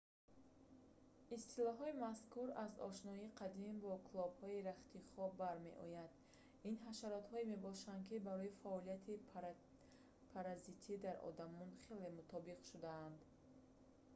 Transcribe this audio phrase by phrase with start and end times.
[1.35, 6.11] истилоҳои мазкур аз ошноии қадим бо клопҳои рахти хоб бармеояд
[6.69, 9.21] ин ҳашаротҳое мебошанд ки барои фаъолияти
[10.33, 13.19] паразитӣ дар одамон хеле мутобиқ шудаанд